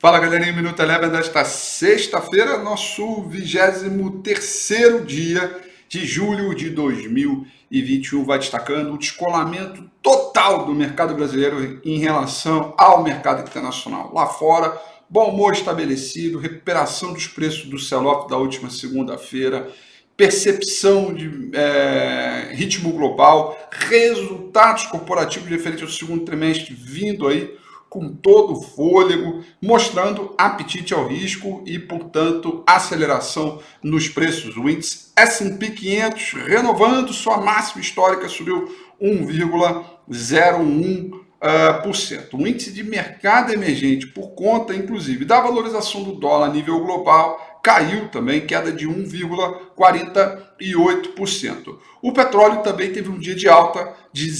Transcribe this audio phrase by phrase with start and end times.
[0.00, 8.24] Fala galerinha, Minuto Eleven desta sexta-feira, nosso 23 dia de julho de 2021.
[8.24, 14.12] Vai destacando o descolamento total do mercado brasileiro em relação ao mercado internacional.
[14.14, 14.80] Lá fora,
[15.10, 19.68] bom humor estabelecido, recuperação dos preços do sell-off da última segunda-feira,
[20.16, 27.58] percepção de é, ritmo global, resultados corporativos referentes ao segundo trimestre vindo aí
[27.88, 34.56] com todo o fôlego, mostrando apetite ao risco e, portanto, aceleração nos preços.
[34.56, 38.68] O índice S&P 500 renovando sua máxima histórica, subiu
[39.00, 41.28] 1,01%.
[41.40, 46.80] Uh, o índice de mercado emergente, por conta, inclusive, da valorização do dólar a nível
[46.80, 51.78] global, caiu também, queda de 1,48%.
[52.02, 54.30] O petróleo também teve um dia de alta de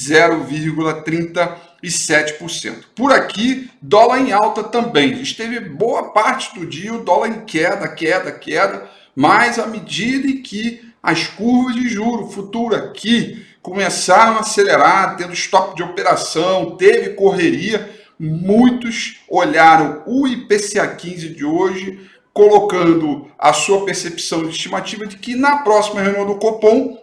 [1.83, 2.85] 0,37%.
[2.95, 5.21] Por aqui, dólar em alta também.
[5.21, 10.43] Esteve boa parte do dia o dólar em queda, queda, queda, mas à medida em
[10.43, 17.11] que as curvas de juro futuro aqui começaram a acelerar, tendo stop de operação, teve
[17.11, 17.97] correria.
[18.19, 22.01] Muitos olharam o IPCA 15 de hoje,
[22.33, 26.99] colocando a sua percepção de estimativa de que na próxima reunião do Copom,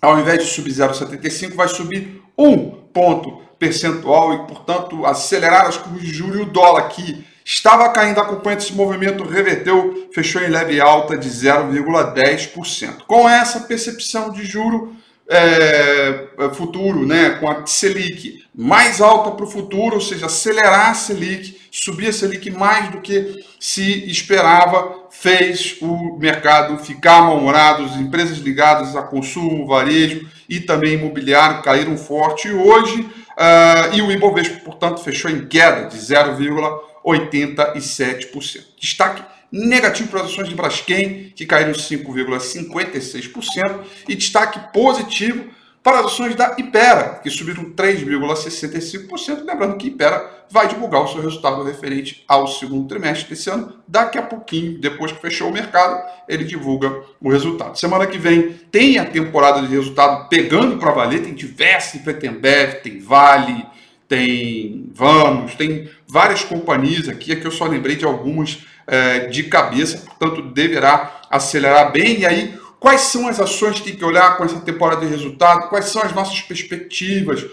[0.00, 6.02] ao invés de subir 0,75, vai subir um ponto percentual e, portanto, acelerar as curvas
[6.02, 10.80] de juros e o dólar aqui estava caindo acompanhando esse movimento, reverteu, fechou em leve
[10.80, 13.04] alta de 0,10%.
[13.06, 14.94] Com essa percepção de juro,
[15.30, 20.90] é, é, futuro, né, com a Selic mais alta para o futuro, ou seja, acelerar
[20.90, 27.84] a Selic, subir a Selic mais do que se esperava, fez o mercado ficar mal-humorado,
[27.84, 34.10] as empresas ligadas a consumo, varejo e também imobiliário caíram forte hoje, uh, e o
[34.10, 38.64] Ibovespa, portanto, fechou em queda de 0,87%.
[38.80, 45.46] Destaque negativo para as ações de Braskem, que caíram 5,56%, e destaque positivo
[45.82, 49.44] para as ações da Ipera, que subiram 3,65%.
[49.44, 53.74] Lembrando que Ipera vai divulgar o seu resultado referente ao segundo trimestre desse ano.
[53.86, 57.78] Daqui a pouquinho, depois que fechou o mercado, ele divulga o resultado.
[57.78, 62.82] Semana que vem tem a temporada de resultado pegando para valer, tem diversas, tem Bev,
[62.82, 63.64] tem Vale,
[64.06, 69.98] tem Vamos, tem várias companhias aqui, aqui eu só lembrei de algumas é, de cabeça,
[69.98, 72.20] portanto deverá acelerar bem.
[72.20, 75.68] E aí, quais são as ações que tem que olhar com essa temporada de resultado?
[75.68, 77.44] Quais são as nossas perspectivas?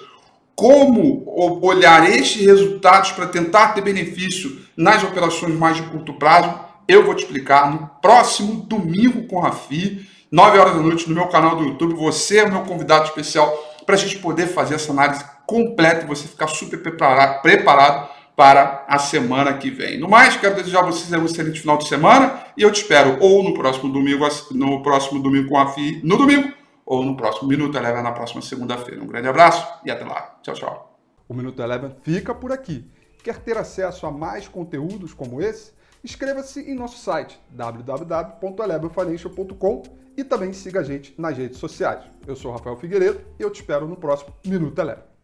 [0.55, 1.25] Como
[1.61, 6.57] olhar estes resultados para tentar ter benefício nas operações mais de curto prazo?
[6.87, 11.15] Eu vou te explicar no próximo domingo com a Rafi, 9 horas da noite, no
[11.15, 11.95] meu canal do YouTube.
[11.95, 13.51] Você é o meu convidado especial
[13.85, 18.99] para a gente poder fazer essa análise completa e você ficar super preparado para a
[18.99, 19.97] semana que vem.
[19.97, 23.17] No mais, quero desejar a vocês um excelente final de semana e eu te espero
[23.21, 26.53] ou no próximo domingo, no próximo domingo com a FI, no domingo,
[26.85, 29.01] ou no próximo Minuto Eleven na próxima segunda-feira.
[29.01, 30.37] Um grande abraço e até lá.
[30.43, 30.99] Tchau, tchau.
[31.27, 32.85] O Minuto Eleven fica por aqui.
[33.23, 35.73] Quer ter acesso a mais conteúdos como esse?
[36.03, 39.81] Inscreva-se em nosso site www.elevenfinancial.com
[40.15, 42.03] e também siga a gente nas redes sociais.
[42.27, 45.14] Eu sou Rafael Figueiredo e eu te espero no próximo Minuto Eleven.